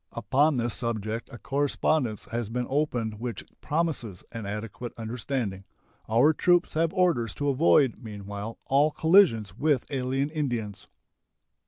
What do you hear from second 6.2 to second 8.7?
troops have orders to avoid meanwhile